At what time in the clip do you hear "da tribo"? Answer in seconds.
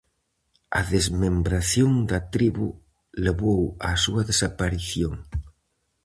2.09-2.67